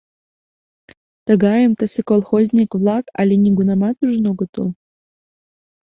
Тыгайым 1.25 1.71
тысе 1.79 2.01
колхозник-влак 2.09 3.05
але 3.19 3.33
нигунамат 3.43 3.95
ужын 4.03 4.25
огытыл. 4.31 4.67